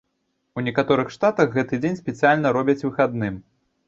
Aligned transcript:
У 0.59 0.61
некаторых 0.67 1.11
штатах 1.15 1.51
гэты 1.57 1.79
дзень 1.83 1.99
спецыяльна 1.99 2.55
робяць 2.57 2.81
выхадным. 2.87 3.37